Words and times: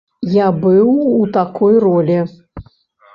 Я 0.35 0.45
быў 0.63 0.87
у 0.93 1.19
такой 1.37 1.77
ролі. 1.85 2.17